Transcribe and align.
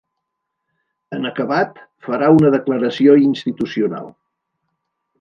En 1.17 1.29
acabat, 1.31 1.77
farà 2.07 2.31
una 2.39 2.53
declaració 2.57 3.17
institucional. 3.29 4.13